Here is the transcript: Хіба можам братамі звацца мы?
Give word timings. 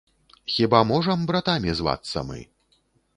Хіба 0.53 0.79
можам 0.91 1.27
братамі 1.31 1.75
звацца 1.81 2.25
мы? 2.31 2.41